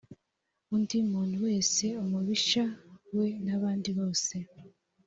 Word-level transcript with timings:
undi 0.75 0.97
muntu 1.11 1.35
wese 1.47 1.85
umubisha 2.03 2.63
we 3.17 3.27
n’abandi 3.45 3.89
bose 3.97 4.35